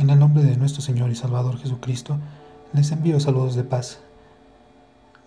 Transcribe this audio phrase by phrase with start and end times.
[0.00, 2.16] En el nombre de nuestro Señor y Salvador Jesucristo,
[2.72, 3.98] les envío saludos de paz.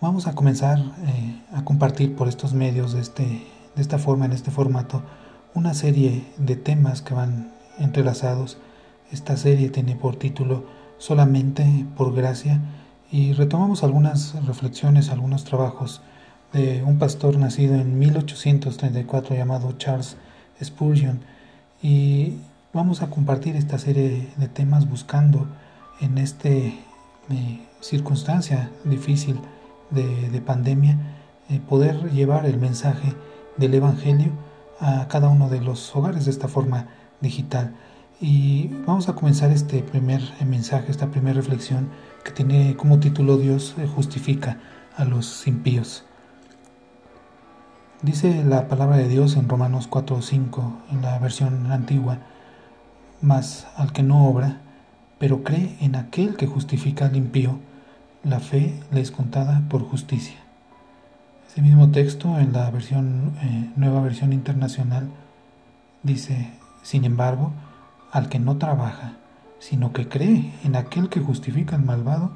[0.00, 4.32] Vamos a comenzar eh, a compartir por estos medios, de, este, de esta forma, en
[4.32, 5.00] este formato,
[5.54, 8.58] una serie de temas que van entrelazados.
[9.12, 10.64] Esta serie tiene por título
[10.98, 12.60] Solamente por Gracia
[13.12, 16.02] y retomamos algunas reflexiones, algunos trabajos
[16.52, 20.16] de un pastor nacido en 1834 llamado Charles
[20.60, 21.20] Spurgeon
[21.80, 22.38] y
[22.74, 25.46] vamos a compartir esta serie de temas buscando
[26.00, 26.74] en esta eh,
[27.80, 29.40] circunstancia difícil
[29.90, 30.98] de, pandemia
[31.48, 33.14] eh, poder llevar el mensaje
[33.56, 34.32] del Evangelio
[34.80, 36.88] a cada uno de los hogares de esta forma
[37.20, 37.76] digital.
[38.20, 41.90] Y vamos a comenzar este primer mensaje, esta primera reflexión
[42.24, 44.58] que tiene como título Dios eh, justifica
[44.96, 46.04] a los impíos.
[48.02, 52.18] Dice la palabra de Dios en Romanos 4 o 5, en la versión antigua,
[53.24, 54.60] mas al que no obra,
[55.18, 57.58] pero cree en aquel que justifica al impío,
[58.22, 60.36] la fe le es contada por justicia.
[61.48, 65.08] Ese mismo texto en la eh, nueva versión internacional
[66.02, 66.50] dice,
[66.82, 67.52] sin embargo,
[68.12, 69.14] al que no trabaja,
[69.58, 72.32] sino que cree en aquel que justifica al malvado,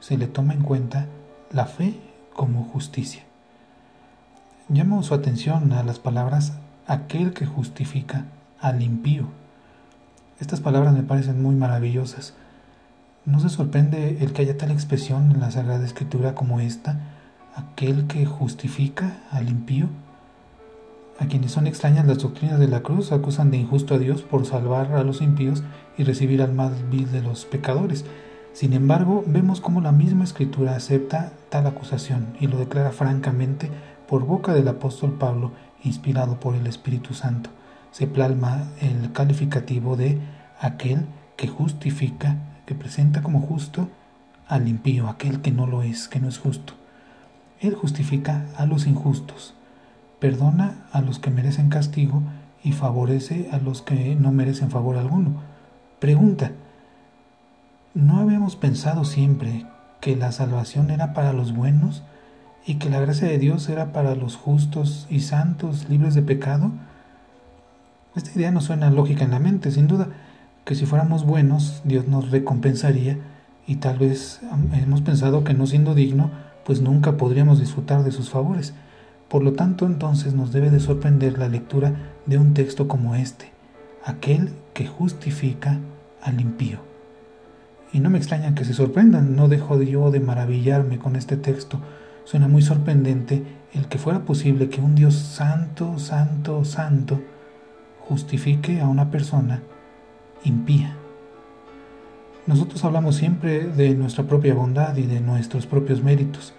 [0.00, 1.06] se le toma en cuenta
[1.52, 2.00] la fe
[2.32, 3.24] como justicia.
[4.70, 6.54] Llamo su atención a las palabras
[6.86, 8.24] aquel que justifica
[8.58, 9.39] al impío.
[10.40, 12.32] Estas palabras me parecen muy maravillosas.
[13.26, 16.98] ¿No se sorprende el que haya tal expresión en la Sagrada Escritura como esta?
[17.54, 19.88] Aquel que justifica al impío.
[21.18, 24.46] A quienes son extrañas las doctrinas de la cruz acusan de injusto a Dios por
[24.46, 25.62] salvar a los impíos
[25.98, 28.06] y recibir al más vil de los pecadores.
[28.54, 33.70] Sin embargo, vemos cómo la misma Escritura acepta tal acusación y lo declara francamente
[34.08, 35.52] por boca del apóstol Pablo,
[35.84, 37.50] inspirado por el Espíritu Santo,
[37.90, 40.18] se plasma el calificativo de
[40.60, 43.88] aquel que justifica, que presenta como justo
[44.46, 46.74] al impío, aquel que no lo es, que no es justo.
[47.60, 49.54] Él justifica a los injustos,
[50.18, 52.22] perdona a los que merecen castigo
[52.62, 55.42] y favorece a los que no merecen favor alguno.
[55.98, 56.52] Pregunta,
[57.94, 59.66] ¿no habíamos pensado siempre
[60.00, 62.02] que la salvación era para los buenos
[62.66, 66.72] y que la gracia de Dios era para los justos y santos libres de pecado?
[68.16, 70.08] Esta idea no suena lógica en la mente, sin duda,
[70.64, 73.18] que si fuéramos buenos, Dios nos recompensaría
[73.66, 74.40] y tal vez
[74.72, 76.30] hemos pensado que no siendo digno,
[76.64, 78.74] pues nunca podríamos disfrutar de sus favores.
[79.28, 81.94] Por lo tanto, entonces nos debe de sorprender la lectura
[82.26, 83.52] de un texto como este,
[84.04, 85.78] aquel que justifica
[86.20, 86.78] al impío.
[87.92, 91.80] Y no me extraña que se sorprendan, no dejo yo de maravillarme con este texto,
[92.30, 93.42] Suena muy sorprendente
[93.72, 97.20] el que fuera posible que un Dios santo, santo, santo
[98.10, 99.62] justifique a una persona
[100.42, 100.96] impía.
[102.44, 106.52] Nosotros hablamos siempre de nuestra propia bondad y de nuestros propios méritos,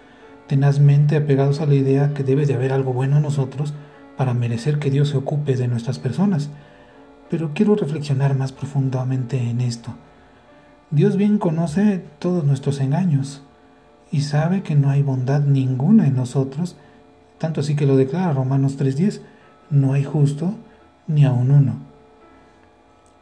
[0.46, 3.74] tenazmente apegados a la idea que debe de haber algo bueno en nosotros
[4.16, 6.48] para merecer que Dios se ocupe de nuestras personas.
[7.28, 9.94] Pero quiero reflexionar más profundamente en esto.
[10.90, 13.42] Dios bien conoce todos nuestros engaños,
[14.10, 16.76] y sabe que no hay bondad ninguna en nosotros,
[17.36, 19.20] tanto así que lo declara Romanos 3.10,
[19.68, 20.54] no hay justo
[21.06, 21.76] ni aun uno.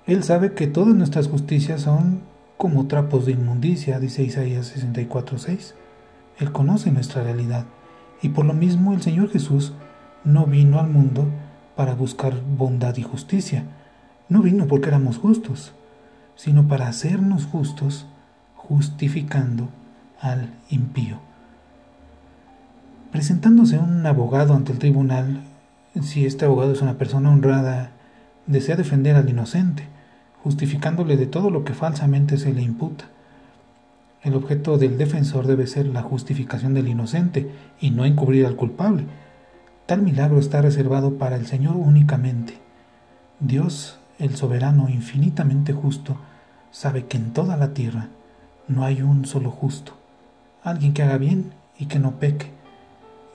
[0.07, 2.21] Él sabe que todas nuestras justicias son
[2.57, 5.75] como trapos de inmundicia, dice Isaías 64.6.
[6.39, 7.65] Él conoce nuestra realidad
[8.23, 9.73] y por lo mismo el Señor Jesús
[10.25, 11.27] no vino al mundo
[11.77, 13.65] para buscar bondad y justicia.
[14.29, 15.73] No vino porque éramos justos,
[16.37, 18.07] sino para hacernos justos,
[18.55, 19.69] justificando
[20.21, 21.19] al impío.
[23.11, 25.41] Presentándose un abogado ante el tribunal,
[26.03, 27.91] si este abogado es una persona honrada,
[28.47, 29.85] desea defender al inocente,
[30.43, 33.07] justificándole de todo lo que falsamente se le imputa.
[34.23, 37.51] El objeto del defensor debe ser la justificación del inocente
[37.81, 39.05] y no encubrir al culpable.
[39.87, 42.55] Tal milagro está reservado para el Señor únicamente.
[43.41, 46.17] Dios, el soberano infinitamente justo,
[46.71, 48.09] sabe que en toda la tierra
[48.69, 50.01] no hay un solo justo
[50.63, 52.51] alguien que haga bien y que no peque.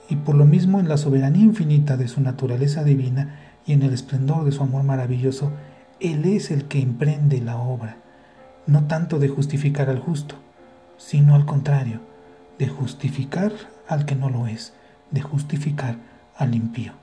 [0.10, 3.94] Y por lo mismo en la soberanía infinita de su naturaleza divina y en el
[3.94, 5.52] esplendor de su amor maravilloso,
[6.00, 7.98] Él es el que emprende la obra,
[8.68, 10.36] no tanto de justificar al justo,
[10.98, 12.02] sino al contrario,
[12.60, 13.52] de justificar
[13.88, 14.74] al que no lo es,
[15.12, 15.98] de justificar
[16.38, 16.94] al impío.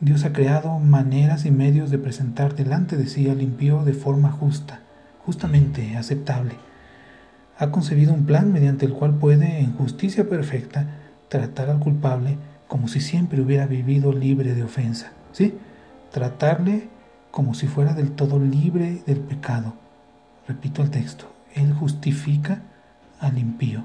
[0.00, 4.30] Dios ha creado maneras y medios de presentar delante de sí al impío de forma
[4.30, 4.80] justa,
[5.24, 6.54] justamente aceptable,
[7.58, 10.86] ha concebido un plan mediante el cual puede, en justicia perfecta,
[11.28, 15.54] tratar al culpable como si siempre hubiera vivido libre de ofensa, ¿sí?
[16.12, 16.88] Tratarle
[17.30, 19.74] como si fuera del todo libre del pecado,
[20.48, 22.62] Repito el texto, Él justifica
[23.20, 23.82] al impío.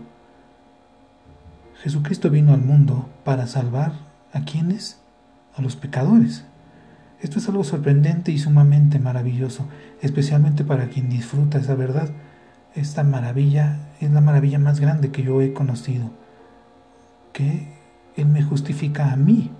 [1.82, 3.92] Jesucristo vino al mundo para salvar
[4.32, 5.02] a quienes?
[5.58, 6.46] A los pecadores.
[7.20, 9.68] Esto es algo sorprendente y sumamente maravilloso,
[10.02, 12.12] especialmente para quien disfruta esa verdad.
[12.76, 16.12] Esta maravilla es la maravilla más grande que yo he conocido,
[17.34, 17.68] que
[18.16, 19.52] Él me justifica a mí.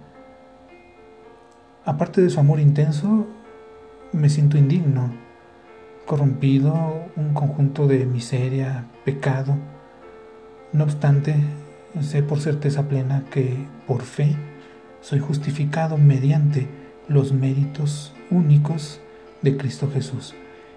[1.84, 3.28] Aparte de su amor intenso,
[4.14, 5.12] me siento indigno,
[6.06, 9.58] corrompido, un conjunto de miseria, pecado.
[10.72, 11.36] No obstante,
[12.00, 14.36] sé por certeza plena que por fe
[15.02, 16.68] soy justificado mediante
[17.10, 19.02] los méritos únicos
[19.42, 20.34] de Cristo Jesús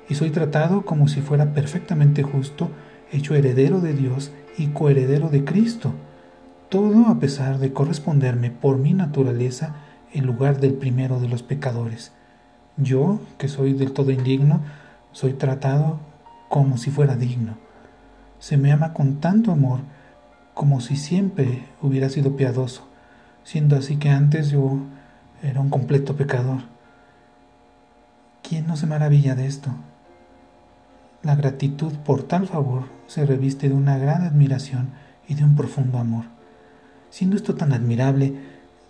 [0.08, 2.70] y soy tratado como si fuera perfectamente justo,
[3.12, 5.94] hecho heredero de Dios y coheredero de Cristo,
[6.69, 9.77] todo a pesar de corresponderme por mi naturaleza
[10.13, 12.13] en lugar del primero de los pecadores.
[12.77, 14.61] Yo, que soy del todo indigno,
[15.13, 15.99] soy tratado
[16.49, 17.57] como si fuera digno.
[18.39, 19.81] Se me ama con tanto amor
[20.55, 22.87] como si siempre hubiera sido piadoso,
[23.45, 24.79] siendo así que antes yo
[25.43, 26.61] era un completo pecador.
[28.43, 29.71] ¿Quién no se maravilla de esto?
[31.23, 34.91] La gratitud por tal favor se reviste de una gran admiración
[35.29, 36.36] y de un profundo amor.
[37.17, 38.35] Siendo esto tan admirable,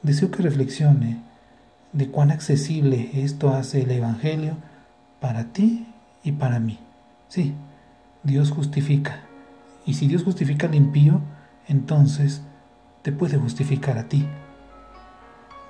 [0.02, 1.22] deseo que reflexione
[1.92, 4.56] de cuán accesible esto hace el Evangelio
[5.20, 5.86] para ti
[6.24, 6.80] y para mí.
[7.28, 7.54] Sí,
[8.24, 9.20] Dios justifica.
[9.84, 11.20] Y si Dios justifica al impío,
[11.68, 12.42] entonces
[13.02, 14.26] te puede justificar a ti.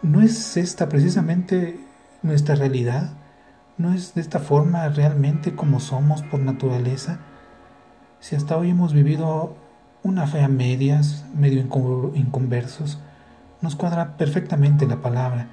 [0.00, 1.79] ¿No es esta precisamente
[2.23, 3.11] nuestra realidad?
[3.76, 7.19] ¿No es de esta forma realmente como somos por naturaleza?
[8.20, 9.65] Si hasta hoy hemos vivido
[10.06, 11.61] una fe a medias, medio
[12.14, 13.00] inconversos,
[13.61, 15.49] nos cuadra perfectamente la palabra,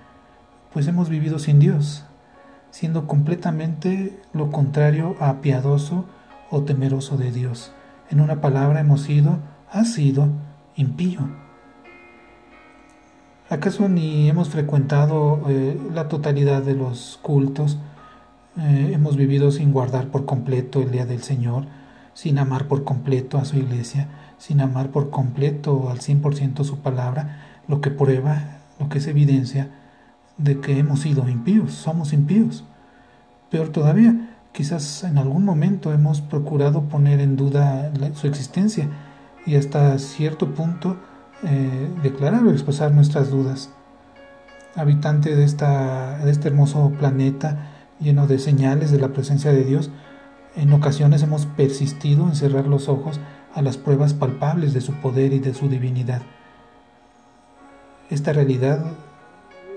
[0.72, 2.06] pues hemos vivido sin Dios,
[2.70, 6.06] siendo completamente lo contrario a piadoso
[6.52, 7.74] o temeroso de Dios.
[8.12, 9.40] En una palabra hemos sido,
[9.72, 10.30] ha sido,
[10.76, 11.22] impío.
[13.50, 17.80] ¿Acaso ni hemos frecuentado eh, la totalidad de los cultos?
[18.60, 21.66] Eh, hemos vivido sin guardar por completo el día del Señor,
[22.14, 24.08] sin amar por completo a su iglesia,
[24.44, 29.70] sin amar por completo al 100% su palabra, lo que prueba, lo que es evidencia
[30.38, 32.66] de que hemos sido impíos, somos impíos.
[33.50, 38.90] Peor todavía, quizás en algún momento hemos procurado poner en duda su existencia
[39.46, 40.98] y hasta cierto punto
[41.46, 43.70] eh, declarar o expresar nuestras dudas.
[44.76, 47.70] Habitante de, esta, de este hermoso planeta,
[48.02, 49.90] lleno de señales de la presencia de Dios,
[50.58, 53.22] en ocasiones hemos persistido en cerrar los ojos
[53.54, 56.22] a las pruebas palpables de su poder y de su divinidad.
[58.10, 58.86] Esta realidad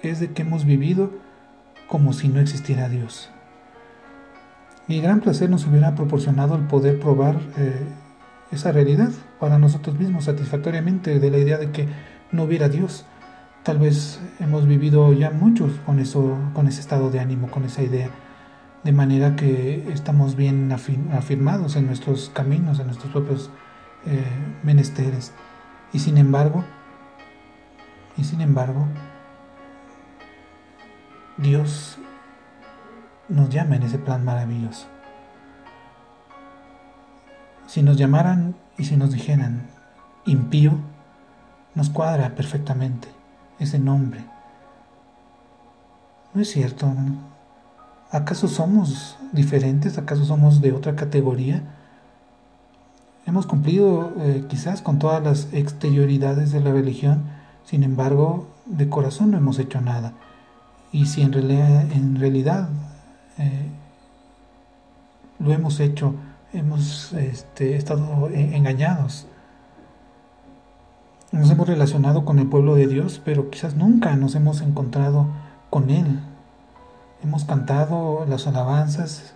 [0.03, 1.11] es de que hemos vivido
[1.89, 3.31] como si no existiera Dios.
[4.89, 7.87] Y gran placer nos hubiera proporcionado el poder probar eh,
[8.53, 11.89] esa realidad para nosotros mismos satisfactoriamente de la idea de que
[12.33, 13.05] no hubiera Dios
[13.67, 17.83] Tal vez hemos vivido ya muchos con eso, con ese estado de ánimo, con esa
[17.83, 18.11] idea,
[18.85, 23.51] de manera que estamos bien afirmados en nuestros caminos, en nuestros propios
[24.07, 24.25] eh,
[24.63, 25.33] menesteres.
[25.93, 26.65] Y sin embargo,
[28.17, 28.87] y sin embargo,
[31.37, 31.99] Dios
[33.29, 34.87] nos llama en ese plan maravilloso.
[37.67, 39.67] Si nos llamaran y si nos dijeran
[40.25, 40.73] impío,
[41.75, 43.09] nos cuadra perfectamente
[43.59, 44.25] ese nombre.
[46.33, 46.93] No es cierto.
[48.11, 49.99] ¿Acaso somos diferentes?
[49.99, 51.76] ¿Acaso somos de otra categoría?
[53.27, 57.25] Hemos cumplido eh, quizás con todas las exterioridades de la religión,
[57.65, 60.13] sin embargo, de corazón no hemos hecho nada.
[60.93, 62.69] Y si en realidad,
[63.39, 63.69] eh,
[65.39, 66.15] lo hemos hecho,
[66.53, 69.27] hemos este, estado engañados
[71.33, 75.27] nos hemos relacionado con el pueblo de Dios, pero quizás nunca nos hemos encontrado
[75.71, 76.21] con Él.
[77.23, 79.35] Hemos cantado las alabanzas,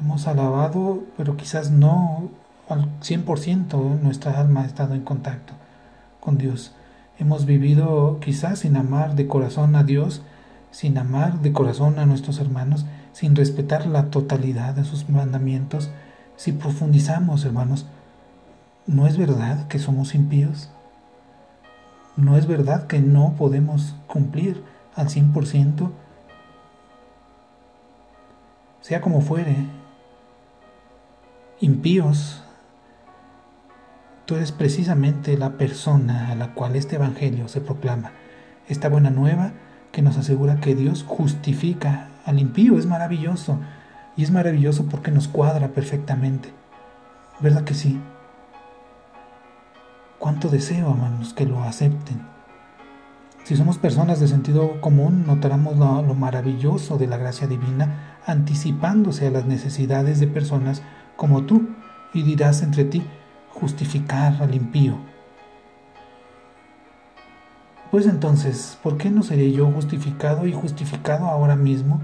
[0.00, 2.28] hemos alabado, pero quizás no
[2.68, 5.54] al 100% nuestra alma ha estado en contacto
[6.20, 6.72] con Dios.
[7.18, 10.22] Hemos vivido quizás sin amar de corazón a Dios,
[10.70, 15.90] sin amar de corazón a nuestros hermanos, sin respetar la totalidad de sus mandamientos.
[16.36, 17.86] Si profundizamos, hermanos,
[18.86, 20.70] ¿no es verdad que somos impíos?
[22.18, 24.64] no es verdad que no podemos cumplir
[24.96, 25.88] al 100%,
[28.80, 29.54] sea como fuere,
[31.60, 32.42] impíos,
[34.28, 38.12] tú eres precisamente la persona a la cual este Evangelio se proclama,
[38.68, 39.52] esta buena nueva
[39.90, 43.58] que nos asegura que Dios justifica al impío, es maravilloso.
[44.18, 46.50] Y es maravilloso porque nos cuadra perfectamente.
[47.40, 47.98] ¿Verdad que sí?
[50.18, 52.20] Cuánto deseo, hermanos, que lo acepten.
[53.44, 59.28] Si somos personas de sentido común, notaremos lo, lo, maravilloso de la gracia divina anticipándose
[59.28, 60.82] a las necesidades de personas
[61.16, 61.70] como tú
[62.12, 63.02] y dirás entre ti,
[63.60, 64.96] justificar al impío.
[67.90, 72.00] Pues entonces, ¿por qué no seré yo justificado y justificado ahora mismo?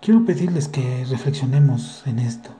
[0.00, 2.50] Quiero pedirles que reflexionemos en esto.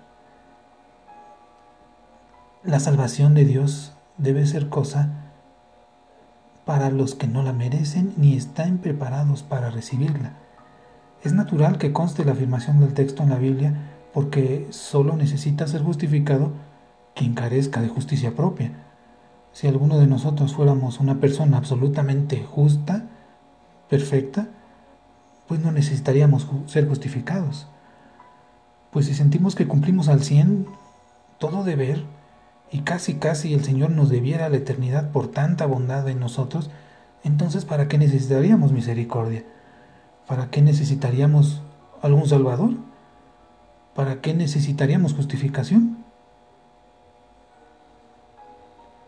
[2.65, 5.11] La salvación de Dios debe ser cosa
[6.65, 10.33] para los que no la merecen ni están preparados para recibirla.
[11.23, 13.75] Es natural que conste la afirmación del texto en la Biblia
[14.13, 16.53] porque solo necesita ser justificado
[17.15, 18.73] quien carezca de justicia propia.
[19.53, 23.07] Si alguno de nosotros fuéramos una persona absolutamente justa,
[23.89, 24.49] perfecta,
[25.47, 27.67] pues no necesitaríamos ser justificados.
[28.91, 30.67] Pues si sentimos que cumplimos al cien
[31.39, 32.05] todo deber,
[32.71, 36.71] y casi casi el Señor nos debiera la eternidad por tanta bondad en nosotros,
[37.25, 39.45] entonces ¿para qué necesitaríamos misericordia?
[40.27, 41.63] ¿Para qué necesitaríamos
[42.03, 42.73] algún Salvador?
[43.99, 46.05] ¿Para qué necesitaríamos justificación?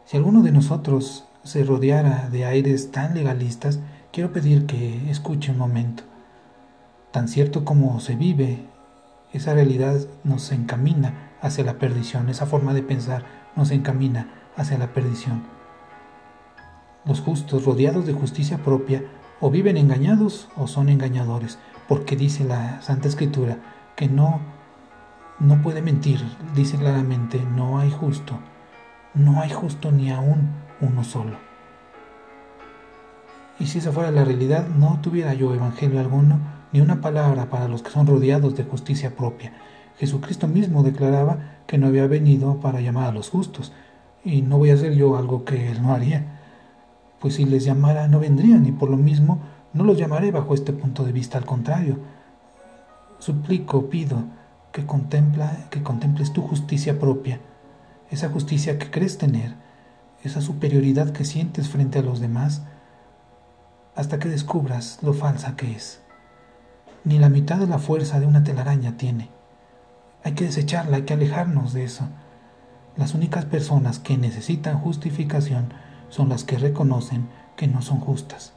[0.05, 3.79] Si alguno de nosotros se rodeara de aires tan legalistas,
[4.11, 6.03] quiero pedir que escuche un momento.
[7.13, 8.65] Tan cierto como se vive,
[9.33, 9.95] esa realidad
[10.25, 15.45] nos encamina hacia la perdición, esa forma de pensar nos encamina hacia la perdición.
[17.05, 19.05] Los justos, rodeados de justicia propia,
[19.41, 23.59] o viven engañados o son engañadores, porque dice la Santa Escritura
[23.95, 24.59] que no,
[25.41, 26.21] no puede mentir,
[26.55, 28.39] dice claramente, no hay justo,
[29.15, 31.37] no hay justo ni aún uno solo.
[33.59, 36.39] Y si esa fuera la realidad, no tuviera yo evangelio alguno,
[36.73, 39.53] ni una palabra para los que son rodeados de justicia propia.
[39.99, 43.73] Jesucristo mismo declaraba que no había venido para llamar a los justos,
[44.25, 46.39] y no voy a hacer yo algo que él no haría.
[47.19, 49.41] Pues si les llamara no vendrían, y por lo mismo
[49.73, 51.99] no los llamaré bajo este punto de vista, al contrario.
[53.19, 54.25] Suplico, pido,
[54.73, 57.41] que, contempla, que contemples tu justicia propia,
[58.11, 59.55] esa justicia que crees tener,
[60.23, 62.63] esa superioridad que sientes frente a los demás,
[63.95, 66.01] hasta que descubras lo falsa que es.
[67.05, 69.31] Ni la mitad de la fuerza de una telaraña tiene.
[70.23, 72.09] Hay que desecharla, hay que alejarnos de eso.
[72.97, 75.73] Las únicas personas que necesitan justificación
[76.09, 78.53] son las que reconocen que no son justas.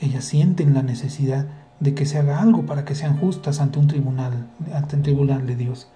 [0.00, 1.46] Ellas sienten la necesidad
[1.80, 5.46] de que se haga algo para que sean justas ante un tribunal, ante un tribunal
[5.46, 5.88] de Dios.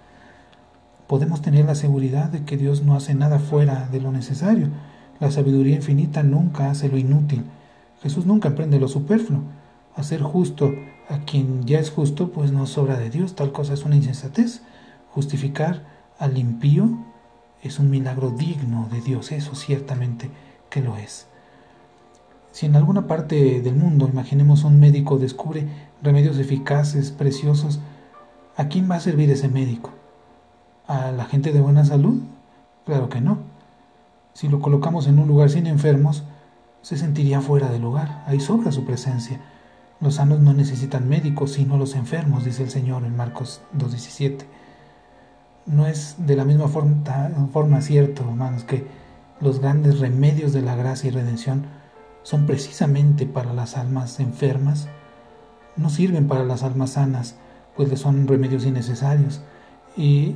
[1.07, 4.69] Podemos tener la seguridad de que Dios no hace nada fuera de lo necesario.
[5.19, 7.43] La sabiduría infinita nunca hace lo inútil.
[8.01, 9.41] Jesús nunca emprende lo superfluo.
[9.95, 10.71] Hacer justo
[11.09, 13.35] a quien ya es justo, pues no sobra de Dios.
[13.35, 14.61] Tal cosa es una insensatez.
[15.11, 15.83] Justificar
[16.17, 16.97] al impío
[17.61, 20.29] es un milagro digno de Dios, eso ciertamente
[20.69, 21.27] que lo es.
[22.53, 25.67] Si en alguna parte del mundo, imaginemos, un médico descubre
[26.01, 27.81] remedios eficaces, preciosos,
[28.55, 29.89] ¿a quién va a servir ese médico?
[30.87, 32.21] ¿A la gente de buena salud?
[32.85, 33.39] Claro que no.
[34.31, 36.23] Si lo colocamos en un lugar sin enfermos,
[36.81, 38.23] se sentiría fuera de lugar.
[38.25, 39.41] Ahí sobra su presencia.
[39.99, 44.45] Los sanos no necesitan médicos, sino los enfermos, dice el Señor en Marcos 2.17
[45.65, 48.85] no es de la misma forma, cierto, hermanos, que
[49.39, 51.65] los grandes remedios de la gracia y redención
[52.23, 54.87] son precisamente para las almas enfermas,
[55.75, 57.35] no sirven para las almas sanas,
[57.75, 59.41] pues son remedios innecesarios.
[59.95, 60.35] Y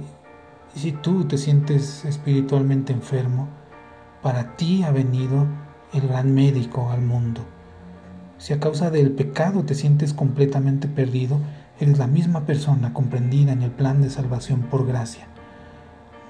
[0.75, 3.47] si tú te sientes espiritualmente enfermo,
[4.21, 5.47] para ti ha venido
[5.93, 7.41] el gran médico al mundo.
[8.37, 11.39] Si a causa del pecado te sientes completamente perdido,
[11.79, 15.27] eres la misma persona comprendida en el plan de salvación por gracia.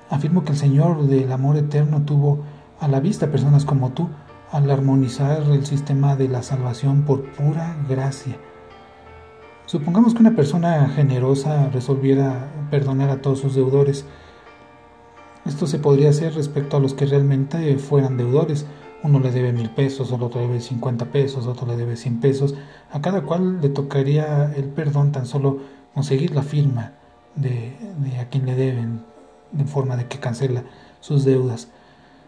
[0.10, 2.40] Afirmo que el Señor del amor eterno tuvo
[2.80, 4.10] a la vista personas como tú
[4.52, 8.38] al armonizar el sistema de la salvación por pura gracia.
[9.66, 14.06] Supongamos que una persona generosa resolviera perdonar a todos sus deudores.
[15.46, 18.66] Esto se podría hacer respecto a los que realmente fueran deudores,
[19.04, 22.20] uno le debe mil pesos, el otro le debe cincuenta pesos, otro le debe cien
[22.20, 22.56] pesos.
[22.92, 25.60] A cada cual le tocaría el perdón tan solo
[25.94, 26.94] conseguir la firma
[27.36, 29.04] de, de a quien le deben,
[29.52, 30.64] de forma de que cancela
[31.00, 31.70] sus deudas.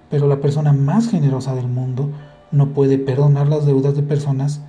[0.09, 2.09] Pero la persona más generosa del mundo
[2.51, 4.61] no puede perdonar las deudas de personas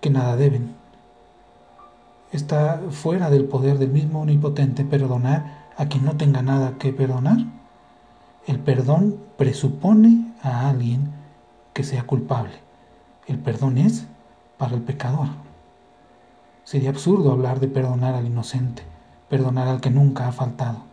[0.00, 0.74] que nada deben.
[2.32, 7.38] Está fuera del poder del mismo omnipotente perdonar a quien no tenga nada que perdonar.
[8.46, 11.10] El perdón presupone a alguien
[11.72, 12.52] que sea culpable.
[13.26, 14.06] El perdón es
[14.58, 15.28] para el pecador.
[16.64, 18.82] Sería absurdo hablar de perdonar al inocente,
[19.28, 20.89] perdonar al que nunca ha faltado.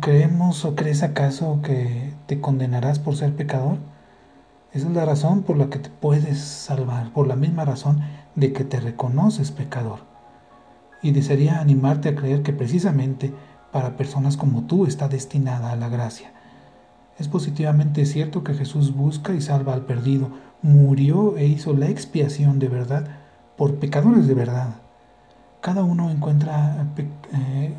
[0.00, 3.78] ¿Creemos o crees acaso que te condenarás por ser pecador?
[4.72, 8.00] Esa es la razón por la que te puedes salvar, por la misma razón
[8.36, 9.98] de que te reconoces pecador.
[11.02, 13.34] Y desearía animarte a creer que precisamente
[13.72, 16.30] para personas como tú está destinada a la gracia.
[17.18, 20.30] Es positivamente cierto que Jesús busca y salva al perdido,
[20.62, 23.08] murió e hizo la expiación de verdad
[23.56, 24.76] por pecadores de verdad.
[25.60, 26.86] Cada uno encuentra,
[27.32, 27.74] eh,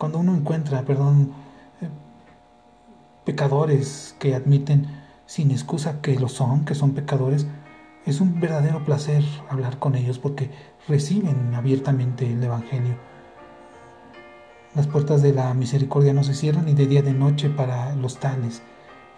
[0.00, 1.30] cuando uno encuentra, perdón,
[1.82, 1.88] eh,
[3.26, 4.86] pecadores que admiten
[5.26, 7.46] sin excusa que lo son, que son pecadores,
[8.06, 10.50] es un verdadero placer hablar con ellos porque
[10.88, 12.94] reciben abiertamente el Evangelio.
[14.74, 17.94] Las puertas de la misericordia no se cierran ni de día ni de noche para
[17.94, 18.62] los tales.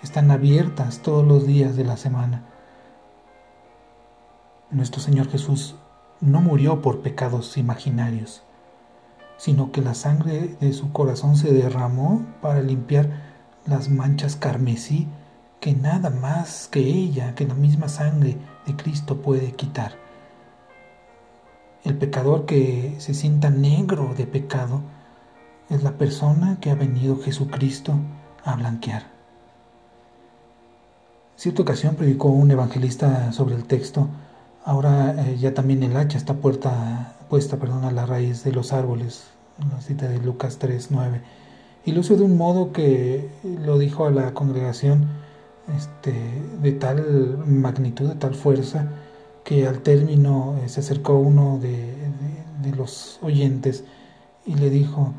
[0.03, 2.43] Están abiertas todos los días de la semana.
[4.73, 5.77] Nuestro Señor Jesús
[6.21, 8.43] no murió por pecados imaginarios,
[9.37, 13.11] sino que la sangre de su corazón se derramó para limpiar
[13.67, 15.09] las manchas carmesí
[15.61, 18.37] que nada más que ella, que la misma sangre
[18.67, 19.93] de Cristo puede quitar.
[21.85, 24.83] El pecador que se sienta negro de pecado
[25.71, 27.95] es la persona que ha venido Jesucristo
[28.45, 29.05] a blanquear.
[31.37, 34.09] Cierta ocasión predicó un evangelista sobre el texto
[34.65, 38.75] Ahora eh, ya también el hacha está puerta, puesta perdón, a la raíz de los
[38.75, 39.25] árboles,
[39.71, 41.23] la cita de Lucas 3, 9.
[41.87, 45.09] Y lo hizo de un modo que lo dijo a la congregación
[45.75, 46.13] este,
[46.61, 48.87] de tal magnitud, de tal fuerza,
[49.45, 51.97] que al término eh, se acercó uno de,
[52.77, 53.85] los oyentes
[54.45, 55.15] y le dijo,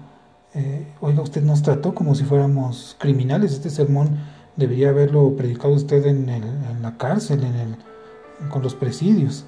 [0.53, 4.19] eh, oiga, usted nos trató como si fuéramos criminales, este sermón
[4.55, 7.75] debería haberlo predicado usted en, en la cárcel, en el
[8.51, 9.45] con los presidios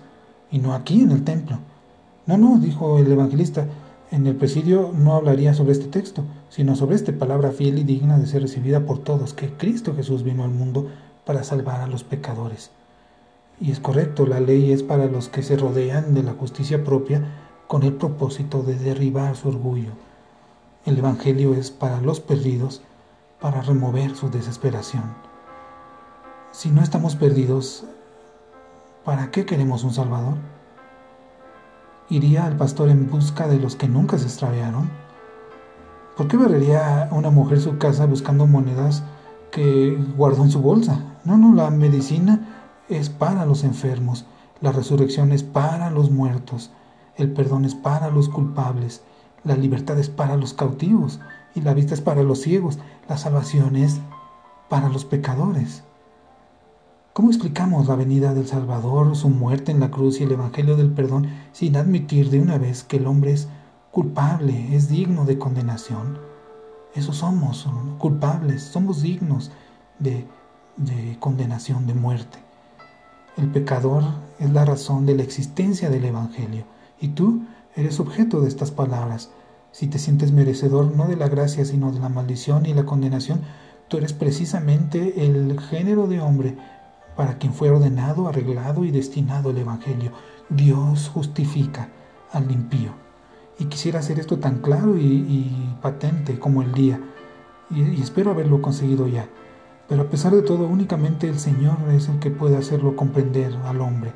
[0.49, 1.59] y no aquí en el templo.
[2.25, 3.67] No, no, dijo el evangelista,
[4.11, 8.17] en el presidio no hablaría sobre este texto, sino sobre esta palabra fiel y digna
[8.17, 10.87] de ser recibida por todos, que Cristo Jesús vino al mundo
[11.25, 12.71] para salvar a los pecadores.
[13.59, 17.23] Y es correcto, la ley es para los que se rodean de la justicia propia
[17.67, 19.91] con el propósito de derribar su orgullo.
[20.85, 22.81] El Evangelio es para los perdidos,
[23.39, 25.03] para remover su desesperación.
[26.51, 27.85] Si no estamos perdidos,
[29.05, 30.33] ¿Para qué queremos un Salvador?
[32.07, 34.91] ¿Iría al pastor en busca de los que nunca se extraviaron?
[36.15, 39.03] ¿Por qué barrería una mujer su casa buscando monedas
[39.51, 40.99] que guardó en su bolsa?
[41.23, 44.25] No, no, la medicina es para los enfermos,
[44.61, 46.69] la resurrección es para los muertos,
[47.17, 49.01] el perdón es para los culpables,
[49.43, 51.19] la libertad es para los cautivos
[51.55, 52.77] y la vista es para los ciegos,
[53.09, 53.99] la salvación es
[54.69, 55.83] para los pecadores.
[57.15, 60.91] ¿Cómo explicamos la venida del Salvador, su muerte en la cruz y el Evangelio del
[60.91, 63.47] perdón sin admitir de una vez que el hombre es
[63.89, 66.19] culpable, es digno de condenación?
[66.93, 69.49] Eso somos, culpables, somos dignos
[69.97, 70.25] de,
[70.75, 72.37] de condenación, de muerte.
[73.37, 74.03] El pecador
[74.39, 76.65] es la razón de la existencia del Evangelio
[76.99, 77.43] y tú
[77.77, 79.29] eres objeto de estas palabras.
[79.71, 83.39] Si te sientes merecedor no de la gracia, sino de la maldición y la condenación,
[83.87, 86.57] tú eres precisamente el género de hombre
[87.15, 90.11] para quien fue ordenado, arreglado y destinado el Evangelio.
[90.49, 91.89] Dios justifica
[92.31, 92.91] al impío.
[93.57, 96.99] Y quisiera hacer esto tan claro y, patente como el día.
[97.69, 99.29] Y, espero haberlo conseguido ya.
[99.87, 103.81] Pero a pesar de todo, únicamente el Señor es el que puede hacerlo comprender al
[103.81, 104.13] hombre.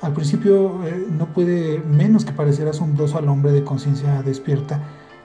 [0.00, 4.80] Al principio eh, no puede menos que parecer asombroso al hombre de conciencia despierta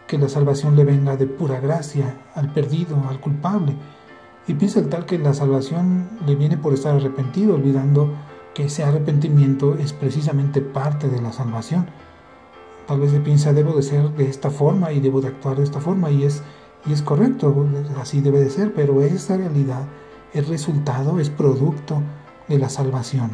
[0.07, 3.75] que la salvación le venga de pura gracia al perdido, al culpable
[4.47, 8.13] y piensa el tal que la salvación le viene por estar arrepentido, olvidando
[8.53, 11.87] que ese arrepentimiento es precisamente parte de la salvación.
[12.87, 15.63] Tal vez se piensa, debo de ser de esta forma y debo de actuar de
[15.63, 16.41] esta forma, y es,
[16.85, 17.67] y es correcto,
[17.99, 19.83] así debe de ser, pero esa realidad
[20.33, 22.01] es resultado, es producto
[22.47, 23.31] de la salvación.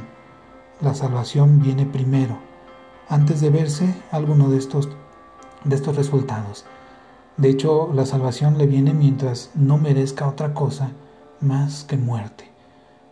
[0.81, 2.39] La salvación viene primero,
[3.07, 4.89] antes de verse alguno de estos,
[5.63, 6.65] de estos resultados.
[7.37, 10.91] De hecho, la salvación le viene mientras no merezca otra cosa
[11.43, 12.45] más que muerte.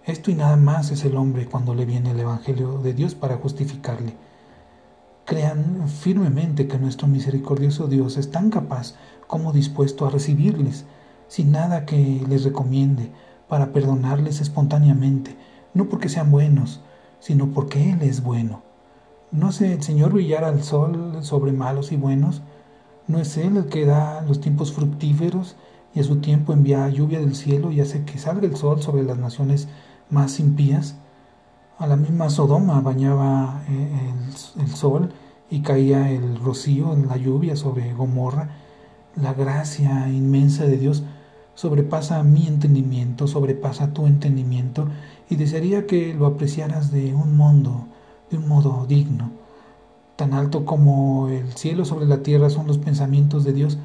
[0.05, 3.37] Esto y nada más es el hombre cuando le viene el Evangelio de Dios para
[3.37, 4.15] justificarle.
[5.25, 8.95] Crean firmemente que nuestro misericordioso Dios es tan capaz
[9.27, 10.85] como dispuesto a recibirles,
[11.27, 13.11] sin nada que les recomiende,
[13.47, 15.35] para perdonarles espontáneamente,
[15.73, 16.81] no porque sean buenos,
[17.19, 18.63] sino porque Él es bueno.
[19.31, 22.41] ¿No hace el Señor brillar al sol sobre malos y buenos?
[23.07, 25.55] ¿No es Él el que da los tiempos fructíferos
[25.93, 29.04] y a su tiempo envía lluvia del cielo y hace que salga el sol sobre
[29.04, 29.67] las naciones
[30.10, 30.95] más impías.
[31.77, 34.13] A la misma Sodoma bañaba eh,
[34.60, 35.12] el, sol
[35.49, 38.49] y caía el rocío, la lluvia sobre Gomorra,
[39.15, 41.04] la gracia inmensa de Dios
[41.56, 44.88] sobrepasa mi entendimiento, sobrepasa tu entendimiento
[45.30, 47.88] y desearía que lo apreciaras de un modo,
[48.30, 49.32] de un modo digno.
[50.15, 53.77] Tan alto como el cielo sobre la tierra son los pensamientos de Dios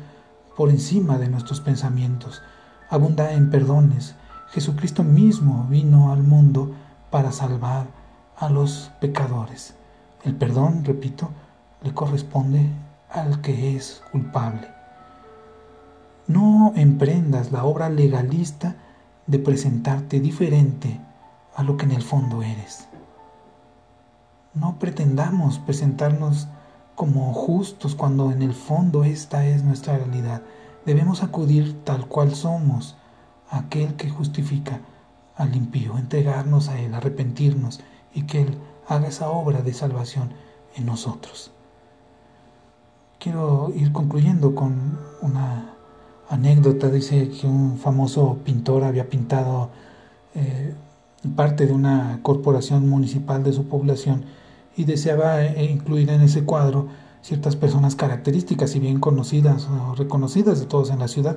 [0.57, 2.43] por encima de nuestros pensamientos.
[2.89, 4.15] Abunda en perdones.
[4.49, 6.73] Jesucristo mismo vino al mundo
[7.11, 7.87] para salvar
[8.37, 9.75] a los pecadores.
[10.25, 11.31] El perdón, repito,
[11.83, 12.71] le corresponde
[13.11, 14.69] al que es culpable.
[16.27, 18.77] No emprendas la obra legalista
[19.27, 21.01] de presentarte diferente
[21.55, 22.89] a lo que en el fondo eres.
[24.55, 26.49] No pretendamos presentarnos
[26.97, 30.43] como justos cuando en el fondo esta es nuestra realidad.
[30.85, 32.97] Debemos acudir tal cual somos,
[33.51, 34.81] aquel que justifica
[35.37, 37.81] al impío, entregarnos a Él, arrepentirnos
[38.15, 40.31] y que Él haga esa obra de salvación
[40.75, 41.53] en nosotros.
[43.19, 45.75] Quiero ir concluyendo con una
[46.29, 46.89] anécdota.
[46.89, 49.71] Dice que un famoso pintor había pintado
[50.35, 50.75] eh,
[51.35, 54.25] parte de una corporación municipal de su población
[54.77, 56.89] y deseaba eh, incluir en ese cuadro
[57.23, 61.37] ciertas personas características y bien conocidas o reconocidas de todos en la ciudad.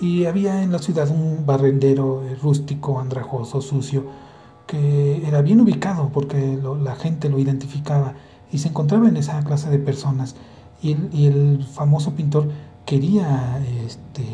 [0.00, 4.04] Y había en la ciudad un barrendero eh, rústico, andrajoso, sucio,
[4.66, 8.14] que era bien ubicado porque la gente lo identificaba
[8.50, 10.34] y se encontraba en esa clase de personas.
[10.82, 12.48] Y el, y el famoso pintor
[12.84, 14.24] quería este,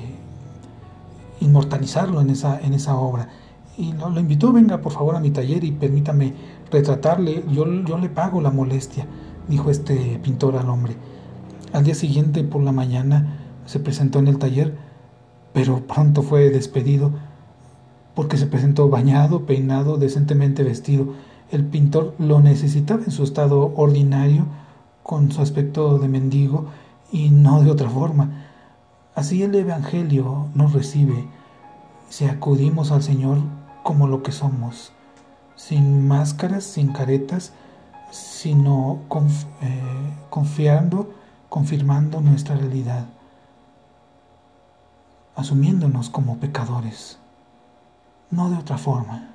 [1.41, 3.29] inmortalizarlo en esa, en esa obra.
[3.77, 6.35] Y lo, lo, invitó, venga por favor a mi taller y permítame
[6.71, 9.07] retratarle, yo, yo le pago la molestia,
[9.49, 10.97] dijo este pintor al hombre.
[11.73, 14.77] Al día siguiente por la mañana se presentó en el taller,
[15.53, 17.13] pero pronto fue despedido
[18.15, 21.15] porque se presentó bañado, peinado, decentemente vestido.
[21.51, 24.47] El pintor lo necesitaba en su estado ordinario,
[25.03, 26.67] con su aspecto de mendigo,
[27.13, 28.47] y no de otra forma.
[29.15, 31.27] Así el Evangelio nos recibe
[32.09, 33.39] si acudimos al Señor
[33.83, 34.93] como lo que somos,
[35.67, 37.53] sin máscaras, sin caretas,
[38.11, 39.01] sino
[39.61, 41.13] eh, confiando,
[41.51, 43.05] confirmando nuestra realidad,
[45.37, 47.19] asumiéndonos como pecadores,
[48.31, 49.29] no de otra forma.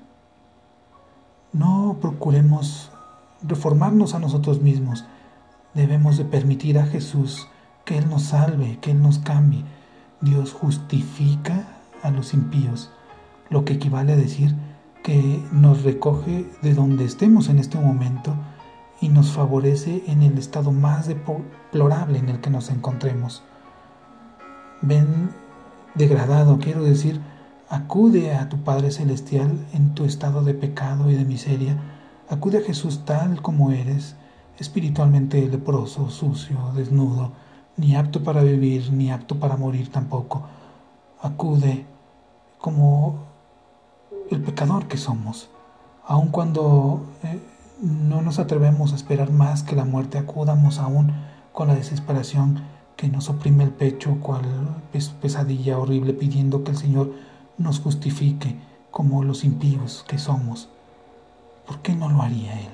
[1.53, 2.89] No procuremos
[3.43, 5.05] reformarnos a nosotros mismos,
[5.75, 7.47] debemos de permitir a Jesús
[7.85, 9.63] que Él nos salve, que Él nos cambie.
[10.21, 11.67] Dios justifica
[12.01, 12.89] a los impíos,
[13.49, 14.55] lo que equivale a decir
[15.05, 18.33] que nos recoge de donde estemos en este momento
[18.99, 23.43] y nos favorece en el estado más deplorable en el que nos encontremos.
[24.81, 25.29] Ven
[25.93, 27.21] degradado, quiero decir,
[27.69, 31.77] acude a tu Padre Celestial en tu estado de pecado y de miseria,
[32.27, 34.15] acude a Jesús tal como eres,
[34.57, 37.31] espiritualmente leproso, sucio, desnudo,
[37.77, 40.47] ni apto para vivir, ni apto para morir tampoco.
[41.21, 41.85] Acude
[42.57, 43.34] como
[44.31, 45.49] el pecador que somos,
[46.05, 47.39] aun cuando eh,
[47.81, 51.13] no nos atrevemos a esperar más que la muerte, acudamos aún
[51.51, 52.63] con la desesperación
[52.95, 54.43] que nos oprime el pecho, cual
[55.21, 57.11] pesadilla horrible, pidiendo que el Señor
[57.57, 58.55] nos justifique
[58.91, 60.69] como los impíos que somos.
[61.67, 62.71] ¿Por qué no lo haría Él?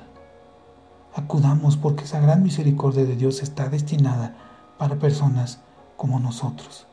[1.15, 4.35] Acudamos porque esa gran misericordia de Dios está destinada
[4.77, 5.59] para personas
[5.97, 6.85] como nosotros.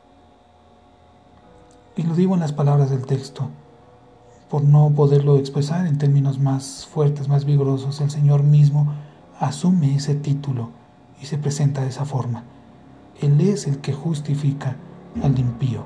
[1.95, 3.49] Y lo digo en las palabras del texto,
[4.49, 8.91] por no poderlo expresar en términos más fuertes, más vigorosos, el Señor mismo
[9.39, 10.71] asume ese título
[11.21, 12.43] y se presenta de esa forma.
[13.21, 14.75] Él es el que justifica
[15.21, 15.83] al impío.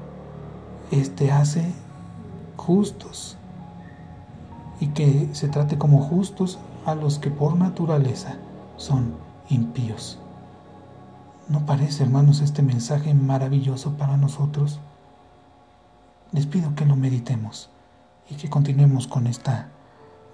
[0.92, 1.74] Este hace
[2.56, 3.38] justos
[4.80, 8.38] y que se trate como justos a los que por naturaleza
[8.78, 9.16] son
[9.50, 10.20] impíos.
[11.50, 14.80] ¿No parece, hermanos, este mensaje maravilloso para nosotros?
[16.32, 17.73] Les pido que lo meditemos
[18.34, 19.70] y que continuemos con esta,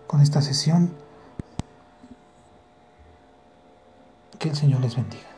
[0.07, 0.93] con esta sesión.
[4.37, 5.28] Que el Señor les bendiga.